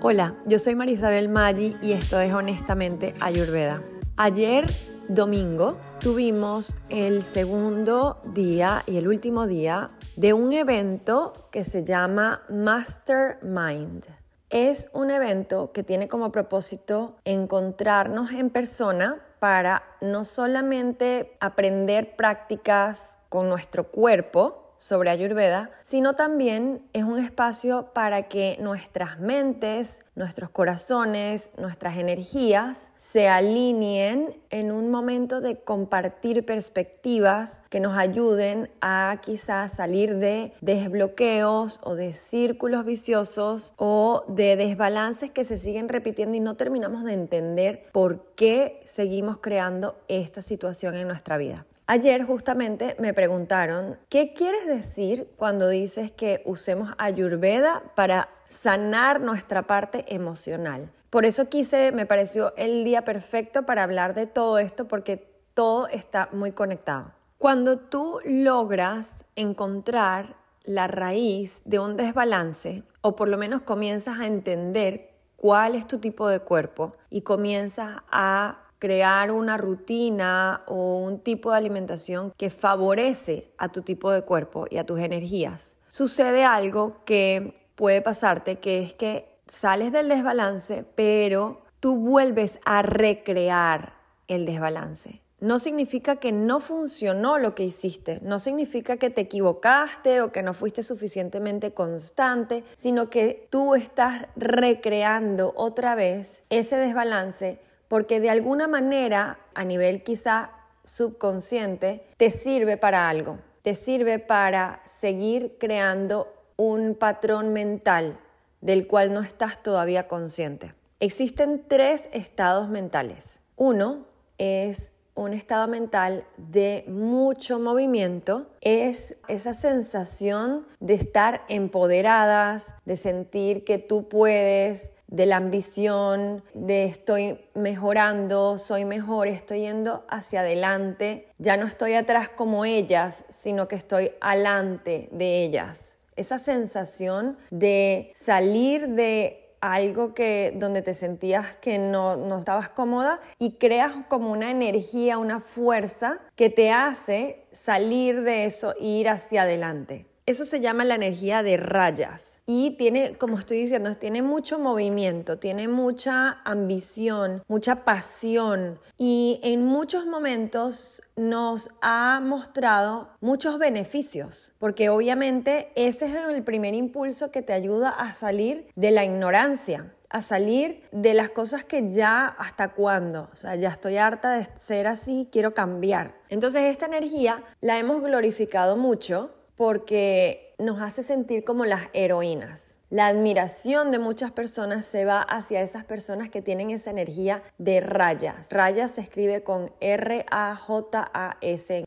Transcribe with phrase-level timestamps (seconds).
[0.00, 3.82] Hola, yo soy Marisabel Maggi y esto es Honestamente Ayurveda.
[4.16, 4.64] Ayer,
[5.08, 12.42] domingo, tuvimos el segundo día y el último día de un evento que se llama
[12.48, 14.06] Mastermind.
[14.48, 23.18] Es un evento que tiene como propósito encontrarnos en persona para no solamente aprender prácticas
[23.28, 30.50] con nuestro cuerpo, sobre Ayurveda, sino también es un espacio para que nuestras mentes, nuestros
[30.50, 39.20] corazones, nuestras energías se alineen en un momento de compartir perspectivas que nos ayuden a
[39.22, 46.36] quizás salir de desbloqueos o de círculos viciosos o de desbalances que se siguen repitiendo
[46.36, 51.64] y no terminamos de entender por qué seguimos creando esta situación en nuestra vida.
[51.90, 59.66] Ayer justamente me preguntaron, ¿qué quieres decir cuando dices que usemos ayurveda para sanar nuestra
[59.66, 60.92] parte emocional?
[61.08, 65.88] Por eso quise, me pareció el día perfecto para hablar de todo esto porque todo
[65.88, 67.12] está muy conectado.
[67.38, 74.26] Cuando tú logras encontrar la raíz de un desbalance, o por lo menos comienzas a
[74.26, 81.20] entender cuál es tu tipo de cuerpo y comienzas a crear una rutina o un
[81.20, 86.44] tipo de alimentación que favorece a tu tipo de cuerpo y a tus energías, sucede
[86.44, 93.94] algo que puede pasarte, que es que sales del desbalance, pero tú vuelves a recrear
[94.26, 95.22] el desbalance.
[95.40, 100.42] No significa que no funcionó lo que hiciste, no significa que te equivocaste o que
[100.42, 108.30] no fuiste suficientemente constante, sino que tú estás recreando otra vez ese desbalance porque de
[108.30, 110.50] alguna manera, a nivel quizá
[110.84, 118.18] subconsciente, te sirve para algo, te sirve para seguir creando un patrón mental
[118.60, 120.72] del cual no estás todavía consciente.
[121.00, 123.40] Existen tres estados mentales.
[123.56, 124.06] Uno
[124.38, 133.64] es un estado mental de mucho movimiento, es esa sensación de estar empoderadas, de sentir
[133.64, 141.28] que tú puedes, de la ambición, de estoy mejorando, soy mejor, estoy yendo hacia adelante,
[141.38, 145.98] ya no estoy atrás como ellas, sino que estoy alante de ellas.
[146.16, 153.20] Esa sensación de salir de algo que donde te sentías que no, no estabas cómoda
[153.38, 159.08] y creas como una energía, una fuerza que te hace salir de eso e ir
[159.08, 160.06] hacia adelante.
[160.28, 162.42] Eso se llama la energía de rayas.
[162.44, 168.78] Y tiene, como estoy diciendo, tiene mucho movimiento, tiene mucha ambición, mucha pasión.
[168.98, 176.74] Y en muchos momentos nos ha mostrado muchos beneficios, porque obviamente ese es el primer
[176.74, 181.90] impulso que te ayuda a salir de la ignorancia, a salir de las cosas que
[181.90, 186.16] ya hasta cuándo, o sea, ya estoy harta de ser así, quiero cambiar.
[186.28, 192.80] Entonces esta energía la hemos glorificado mucho porque nos hace sentir como las heroínas.
[192.90, 197.80] La admiración de muchas personas se va hacia esas personas que tienen esa energía de
[197.80, 198.50] rayas.
[198.50, 200.24] Rayas se escribe con R-A-J-A-S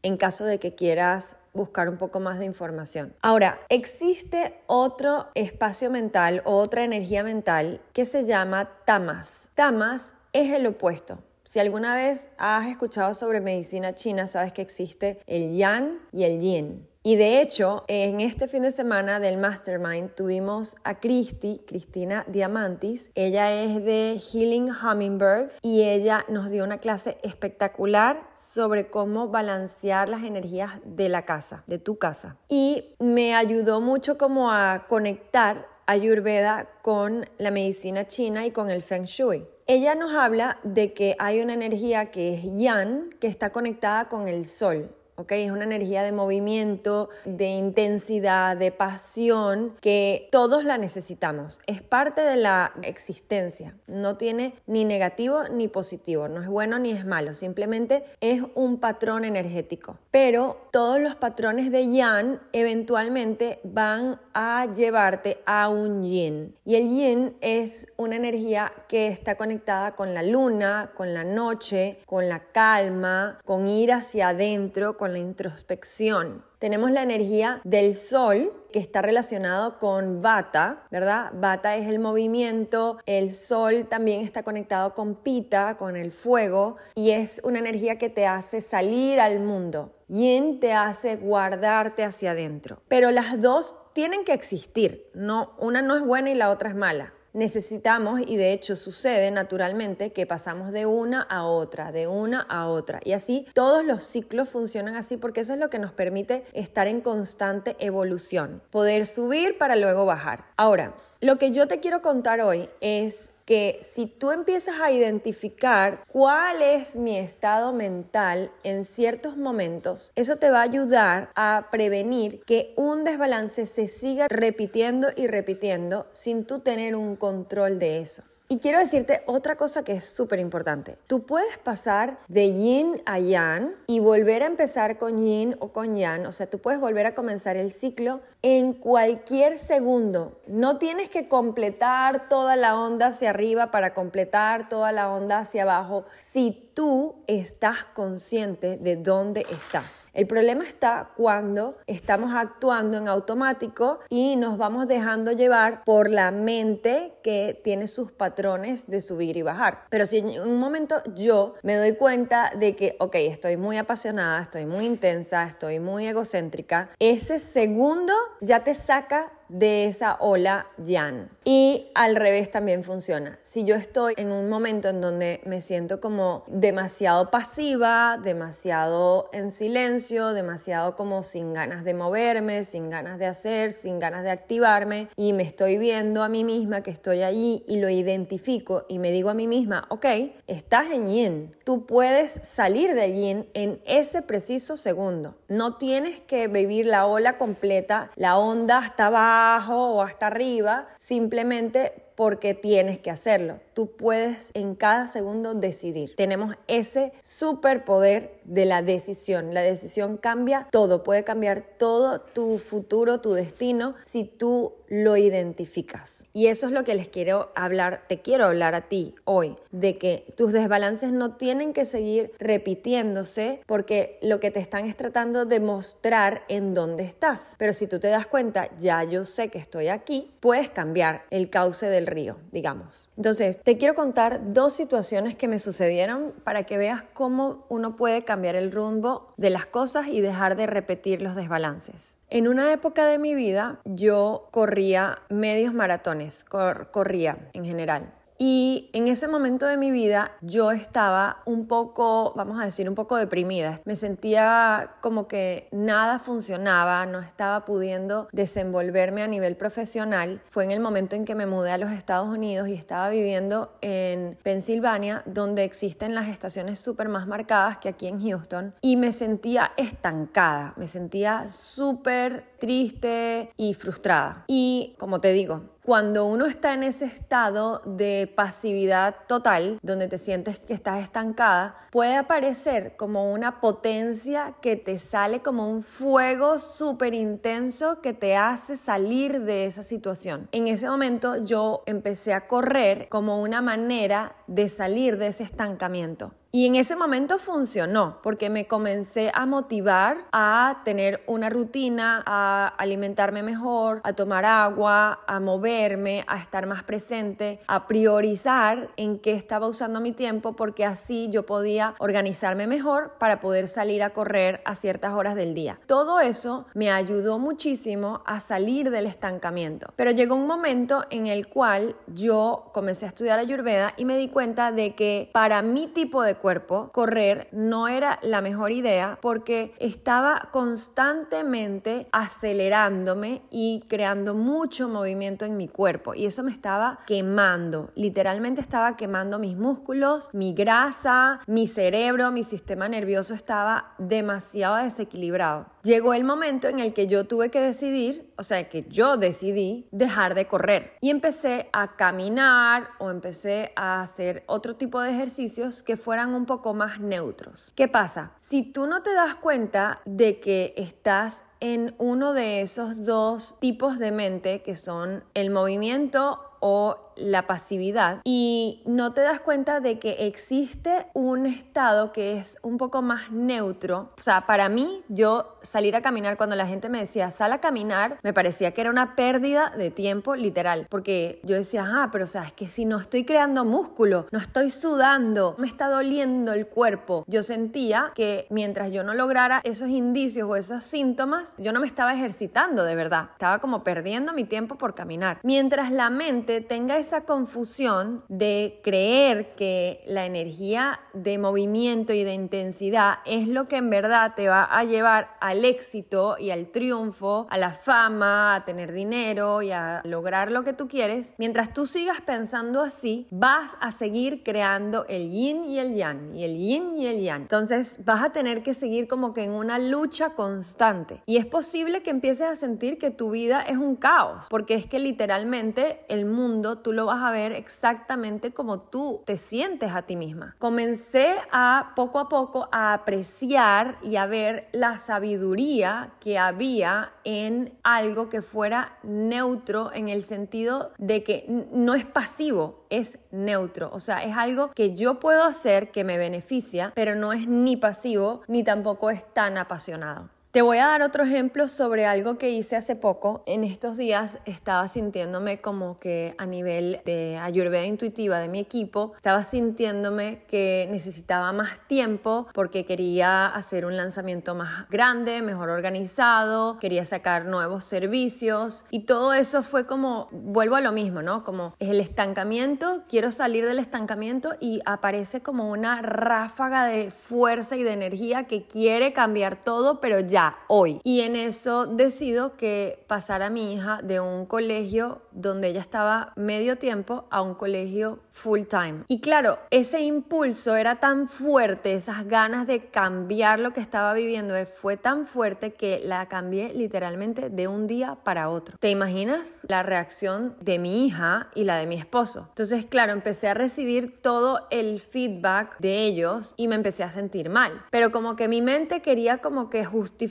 [0.03, 3.15] en caso de que quieras buscar un poco más de información.
[3.21, 9.49] Ahora, existe otro espacio mental o otra energía mental que se llama tamas.
[9.55, 11.17] Tamas es el opuesto.
[11.45, 16.39] Si alguna vez has escuchado sobre medicina china, sabes que existe el yang y el
[16.39, 16.90] yin.
[17.03, 23.09] Y de hecho, en este fin de semana del Mastermind tuvimos a Christy, Cristina Diamantis.
[23.15, 30.09] Ella es de Healing Hummingbirds y ella nos dio una clase espectacular sobre cómo balancear
[30.09, 32.37] las energías de la casa, de tu casa.
[32.47, 38.83] Y me ayudó mucho como a conectar Ayurveda con la medicina china y con el
[38.83, 39.47] Feng Shui.
[39.65, 44.27] Ella nos habla de que hay una energía que es Yang, que está conectada con
[44.27, 44.95] el sol
[45.29, 51.59] es una energía de movimiento, de intensidad, de pasión, que todos la necesitamos.
[51.67, 53.75] Es parte de la existencia.
[53.87, 58.79] No tiene ni negativo ni positivo, no es bueno ni es malo, simplemente es un
[58.79, 59.97] patrón energético.
[60.11, 66.55] Pero todos los patrones de yang eventualmente van a llevarte a un yin.
[66.65, 71.99] Y el yin es una energía que está conectada con la luna, con la noche,
[72.05, 76.43] con la calma, con ir hacia adentro, con la introspección.
[76.59, 81.31] Tenemos la energía del sol que está relacionado con Vata, ¿verdad?
[81.33, 87.11] Vata es el movimiento, el sol también está conectado con Pita, con el fuego, y
[87.11, 89.93] es una energía que te hace salir al mundo.
[90.07, 92.81] Yin te hace guardarte hacia adentro.
[92.87, 96.75] Pero las dos tienen que existir, no, una no es buena y la otra es
[96.75, 102.41] mala necesitamos, y de hecho sucede naturalmente, que pasamos de una a otra, de una
[102.41, 102.99] a otra.
[103.03, 106.87] Y así todos los ciclos funcionan así porque eso es lo que nos permite estar
[106.87, 110.45] en constante evolución, poder subir para luego bajar.
[110.57, 116.03] Ahora, lo que yo te quiero contar hoy es que si tú empiezas a identificar
[116.07, 122.41] cuál es mi estado mental en ciertos momentos, eso te va a ayudar a prevenir
[122.45, 128.23] que un desbalance se siga repitiendo y repitiendo sin tú tener un control de eso.
[128.51, 130.97] Y quiero decirte otra cosa que es súper importante.
[131.07, 135.95] Tú puedes pasar de yin a yang y volver a empezar con yin o con
[135.95, 136.25] yang.
[136.25, 140.37] O sea, tú puedes volver a comenzar el ciclo en cualquier segundo.
[140.47, 145.63] No tienes que completar toda la onda hacia arriba para completar toda la onda hacia
[145.63, 150.09] abajo si tú estás consciente de dónde estás.
[150.13, 156.31] El problema está cuando estamos actuando en automático y nos vamos dejando llevar por la
[156.31, 159.85] mente que tiene sus patrones de subir y bajar.
[159.89, 164.41] Pero si en un momento yo me doy cuenta de que, ok, estoy muy apasionada,
[164.41, 171.29] estoy muy intensa, estoy muy egocéntrica, ese segundo ya te saca de esa ola yan.
[171.43, 173.37] Y al revés también funciona.
[173.41, 179.51] Si yo estoy en un momento en donde me siento como demasiado pasiva, demasiado en
[179.51, 185.09] silencio, demasiado como sin ganas de moverme, sin ganas de hacer, sin ganas de activarme
[185.15, 189.11] y me estoy viendo a mí misma que estoy allí y lo identifico y me
[189.11, 190.05] digo a mí misma, ok,
[190.47, 195.35] estás en yin, tú puedes salir de yin en ese preciso segundo.
[195.47, 201.93] No tienes que vivir la ola completa, la onda hasta abajo o hasta arriba, simplemente
[202.15, 203.59] porque tienes que hacerlo.
[203.87, 206.15] Puedes en cada segundo decidir.
[206.15, 209.53] Tenemos ese superpoder de la decisión.
[209.53, 216.25] La decisión cambia todo, puede cambiar todo tu futuro, tu destino, si tú lo identificas.
[216.33, 219.97] Y eso es lo que les quiero hablar, te quiero hablar a ti hoy, de
[219.97, 225.45] que tus desbalances no tienen que seguir repitiéndose porque lo que te están es tratando
[225.45, 227.55] de mostrar en dónde estás.
[227.57, 231.49] Pero si tú te das cuenta, ya yo sé que estoy aquí, puedes cambiar el
[231.49, 233.09] cauce del río, digamos.
[233.15, 238.23] Entonces, te quiero contar dos situaciones que me sucedieron para que veas cómo uno puede
[238.23, 242.17] cambiar el rumbo de las cosas y dejar de repetir los desbalances.
[242.29, 248.13] En una época de mi vida yo corría medios maratones, corría en general.
[248.43, 252.95] Y en ese momento de mi vida yo estaba un poco, vamos a decir, un
[252.95, 253.79] poco deprimida.
[253.85, 260.41] Me sentía como que nada funcionaba, no estaba pudiendo desenvolverme a nivel profesional.
[260.49, 263.77] Fue en el momento en que me mudé a los Estados Unidos y estaba viviendo
[263.81, 268.73] en Pensilvania, donde existen las estaciones súper más marcadas que aquí en Houston.
[268.81, 274.45] Y me sentía estancada, me sentía súper triste y frustrada.
[274.47, 280.17] Y como te digo, cuando uno está en ese estado de pasividad total, donde te
[280.17, 286.59] sientes que estás estancada, puede aparecer como una potencia que te sale como un fuego
[286.59, 290.47] súper intenso que te hace salir de esa situación.
[290.51, 296.33] En ese momento yo empecé a correr como una manera de salir de ese estancamiento.
[296.53, 302.67] Y en ese momento funcionó porque me comencé a motivar a tener una rutina, a
[302.77, 309.31] alimentarme mejor, a tomar agua, a moverme, a estar más presente, a priorizar en qué
[309.31, 314.61] estaba usando mi tiempo porque así yo podía organizarme mejor para poder salir a correr
[314.65, 315.79] a ciertas horas del día.
[315.85, 319.93] Todo eso me ayudó muchísimo a salir del estancamiento.
[319.95, 324.27] Pero llegó un momento en el cual yo comencé a estudiar ayurveda y me di
[324.27, 329.75] cuenta de que para mi tipo de cuerpo, correr no era la mejor idea porque
[329.77, 337.91] estaba constantemente acelerándome y creando mucho movimiento en mi cuerpo y eso me estaba quemando,
[337.93, 345.67] literalmente estaba quemando mis músculos, mi grasa, mi cerebro, mi sistema nervioso estaba demasiado desequilibrado.
[345.83, 349.87] Llegó el momento en el que yo tuve que decidir, o sea, que yo decidí
[349.91, 355.81] dejar de correr y empecé a caminar o empecé a hacer otro tipo de ejercicios
[355.81, 357.73] que fueran un poco más neutros.
[357.75, 358.33] ¿Qué pasa?
[358.41, 363.97] Si tú no te das cuenta de que estás en uno de esos dos tipos
[363.97, 369.99] de mente que son el movimiento o la pasividad y no te das cuenta de
[369.99, 374.11] que existe un estado que es un poco más neutro.
[374.17, 377.59] O sea, para mí, yo salir a caminar cuando la gente me decía, sal a
[377.59, 382.25] caminar, me parecía que era una pérdida de tiempo literal, porque yo decía, ah, pero
[382.25, 386.53] o sea, es que si no estoy creando músculo, no estoy sudando, me está doliendo
[386.53, 391.73] el cuerpo, yo sentía que mientras yo no lograra esos indicios o esos síntomas, yo
[391.73, 395.39] no me estaba ejercitando de verdad, estaba como perdiendo mi tiempo por caminar.
[395.43, 402.33] Mientras la mente tenga esa confusión de creer que la energía de movimiento y de
[402.33, 407.47] intensidad es lo que en verdad te va a llevar al éxito y al triunfo,
[407.49, 411.85] a la fama, a tener dinero y a lograr lo que tú quieres, mientras tú
[411.85, 416.97] sigas pensando así, vas a seguir creando el yin y el yang, y el yin
[416.97, 417.41] y el yang.
[417.41, 421.21] Entonces vas a tener que seguir como que en una lucha constante.
[421.25, 424.85] Y es posible que empieces a sentir que tu vida es un caos, porque es
[424.85, 430.15] que literalmente el mundo lo vas a ver exactamente como tú te sientes a ti
[430.15, 430.55] misma.
[430.59, 437.77] Comencé a poco a poco a apreciar y a ver la sabiduría que había en
[437.83, 443.89] algo que fuera neutro en el sentido de que no es pasivo, es neutro.
[443.93, 447.77] O sea, es algo que yo puedo hacer que me beneficia, pero no es ni
[447.77, 450.29] pasivo ni tampoco es tan apasionado.
[450.51, 453.41] Te voy a dar otro ejemplo sobre algo que hice hace poco.
[453.45, 459.13] En estos días estaba sintiéndome como que a nivel de ayurveda intuitiva de mi equipo,
[459.15, 466.77] estaba sintiéndome que necesitaba más tiempo porque quería hacer un lanzamiento más grande, mejor organizado,
[466.79, 471.45] quería sacar nuevos servicios y todo eso fue como, vuelvo a lo mismo, ¿no?
[471.45, 477.77] Como es el estancamiento, quiero salir del estancamiento y aparece como una ráfaga de fuerza
[477.77, 480.99] y de energía que quiere cambiar todo, pero ya hoy.
[481.03, 486.33] Y en eso decido que pasar a mi hija de un colegio donde ella estaba
[486.35, 489.03] medio tiempo a un colegio full time.
[489.07, 494.55] Y claro, ese impulso era tan fuerte, esas ganas de cambiar lo que estaba viviendo
[494.65, 498.77] fue tan fuerte que la cambié literalmente de un día para otro.
[498.79, 502.47] ¿Te imaginas la reacción de mi hija y la de mi esposo?
[502.49, 507.49] Entonces, claro, empecé a recibir todo el feedback de ellos y me empecé a sentir
[507.49, 507.85] mal.
[507.91, 510.30] Pero como que mi mente quería como que justificar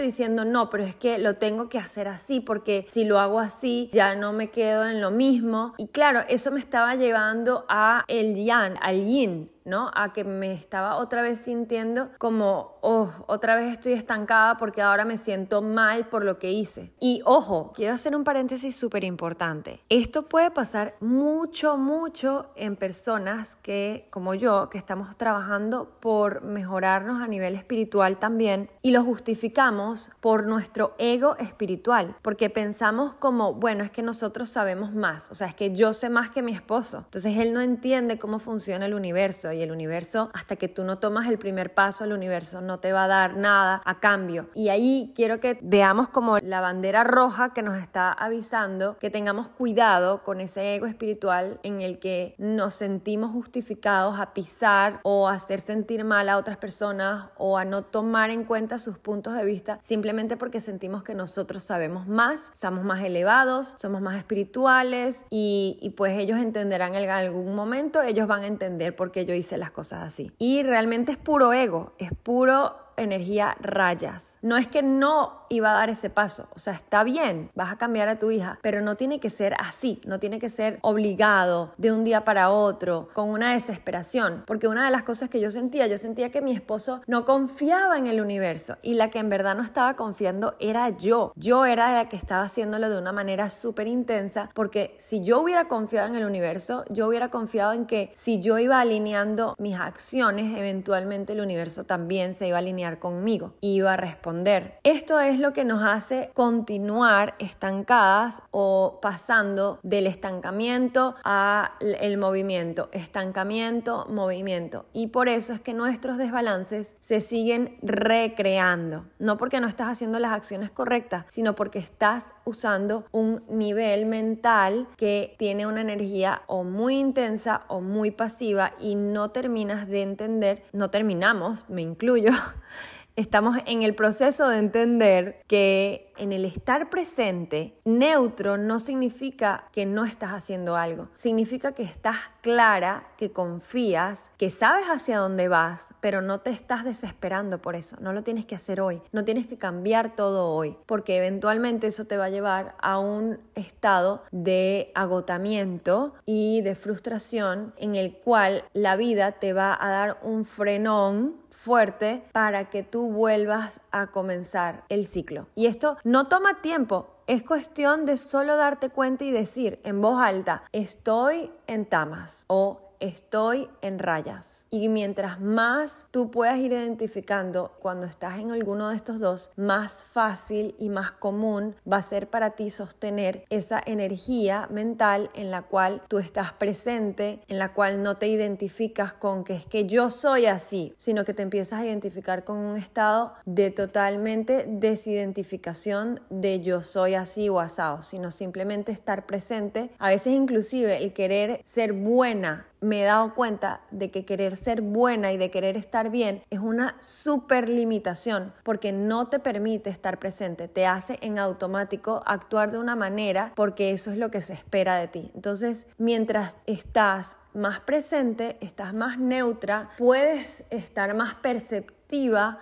[0.00, 3.90] diciendo, no, pero es que lo tengo que hacer así porque si lo hago así
[3.92, 5.74] ya no me quedo en lo mismo.
[5.78, 8.34] Y claro, eso me estaba llevando a el
[8.80, 9.90] al yin, ¿no?
[9.94, 15.06] A que me estaba otra vez sintiendo como, oh, otra vez estoy estancada porque ahora
[15.06, 16.92] me siento mal por lo que hice.
[17.00, 19.80] Y ojo, quiero hacer un paréntesis súper importante.
[19.88, 27.22] Esto puede pasar mucho, mucho en personas que, como yo, que estamos trabajando por mejorarnos
[27.22, 33.84] a nivel espiritual también y lo justificamos por nuestro ego espiritual, porque pensamos como, bueno,
[33.84, 36.98] es que nosotros sabemos más, o sea, es que yo sé más que mi esposo,
[37.04, 41.28] entonces él no entiende cómo funciona el universo el universo, hasta que tú no tomas
[41.28, 44.48] el primer paso, el universo no te va a dar nada a cambio.
[44.54, 49.48] Y ahí quiero que veamos como la bandera roja que nos está avisando que tengamos
[49.48, 55.34] cuidado con ese ego espiritual en el que nos sentimos justificados a pisar o a
[55.34, 59.44] hacer sentir mal a otras personas o a no tomar en cuenta sus puntos de
[59.44, 65.94] vista simplemente porque sentimos que nosotros sabemos más, somos más elevados, somos más espirituales y,
[65.96, 69.70] pues ellos entenderán en algún momento, ellos van a entender por qué yo hice las
[69.70, 70.32] cosas así.
[70.38, 74.38] Y realmente es puro ego, es puro energía rayas.
[74.42, 77.76] No es que no iba a dar ese paso, o sea, está bien, vas a
[77.76, 81.72] cambiar a tu hija, pero no tiene que ser así, no tiene que ser obligado
[81.76, 85.50] de un día para otro, con una desesperación, porque una de las cosas que yo
[85.50, 89.28] sentía, yo sentía que mi esposo no confiaba en el universo y la que en
[89.28, 91.32] verdad no estaba confiando era yo.
[91.34, 95.66] Yo era la que estaba haciéndolo de una manera súper intensa, porque si yo hubiera
[95.66, 100.56] confiado en el universo, yo hubiera confiado en que si yo iba alineando mis acciones,
[100.56, 102.60] eventualmente el universo también se iba a
[102.98, 104.78] conmigo, iba a responder.
[104.84, 112.88] Esto es lo que nos hace continuar estancadas o pasando del estancamiento a el movimiento,
[112.92, 114.86] estancamiento, movimiento.
[114.92, 120.18] Y por eso es que nuestros desbalances se siguen recreando, no porque no estás haciendo
[120.18, 126.64] las acciones correctas, sino porque estás usando un nivel mental que tiene una energía o
[126.64, 132.30] muy intensa o muy pasiva y no terminas de entender, no terminamos, me incluyo,
[133.16, 139.86] estamos en el proceso de entender que en el estar presente, neutro no significa que
[139.86, 145.94] no estás haciendo algo, significa que estás clara, que confías, que sabes hacia dónde vas,
[146.00, 149.46] pero no te estás desesperando por eso, no lo tienes que hacer hoy, no tienes
[149.46, 154.92] que cambiar todo hoy, porque eventualmente eso te va a llevar a un estado de
[154.94, 161.40] agotamiento y de frustración en el cual la vida te va a dar un frenón
[161.60, 165.48] fuerte para que tú vuelvas a comenzar el ciclo.
[165.54, 170.20] Y esto no toma tiempo, es cuestión de solo darte cuenta y decir en voz
[170.20, 174.66] alta, estoy en tamas o estoy en rayas.
[174.70, 180.06] Y mientras más tú puedas ir identificando cuando estás en alguno de estos dos, más
[180.06, 185.62] fácil y más común va a ser para ti sostener esa energía mental en la
[185.62, 190.10] cual tú estás presente, en la cual no te identificas con que es que yo
[190.10, 196.60] soy así, sino que te empiezas a identificar con un estado de totalmente desidentificación de
[196.60, 199.90] yo soy así o asado, sino simplemente estar presente.
[199.98, 204.82] A veces inclusive el querer ser buena me he dado cuenta de que querer ser
[204.82, 210.18] buena y de querer estar bien es una super limitación porque no te permite estar
[210.18, 214.54] presente, te hace en automático actuar de una manera porque eso es lo que se
[214.54, 215.30] espera de ti.
[215.34, 221.34] Entonces, mientras estás más presente, estás más neutra, puedes estar más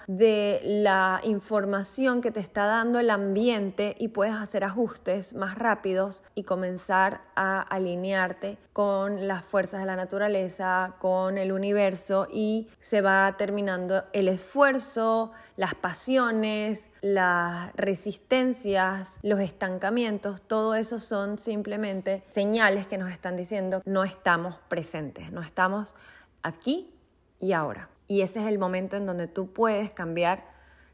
[0.07, 6.23] de la información que te está dando el ambiente y puedes hacer ajustes más rápidos
[6.35, 13.01] y comenzar a alinearte con las fuerzas de la naturaleza, con el universo y se
[13.01, 22.87] va terminando el esfuerzo, las pasiones, las resistencias, los estancamientos, todo eso son simplemente señales
[22.87, 25.95] que nos están diciendo no estamos presentes, no estamos
[26.43, 26.93] aquí
[27.41, 27.89] y ahora.
[28.09, 30.45] Y ese es el momento en donde tú puedes cambiar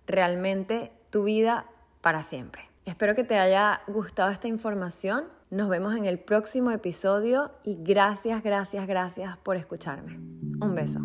[0.07, 1.67] realmente tu vida
[2.01, 2.63] para siempre.
[2.85, 5.25] Espero que te haya gustado esta información.
[5.51, 10.17] Nos vemos en el próximo episodio y gracias, gracias, gracias por escucharme.
[10.61, 11.01] Un beso.